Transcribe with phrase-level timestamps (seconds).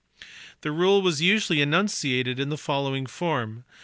[0.61, 3.65] The rule was usually enunciated in the following form.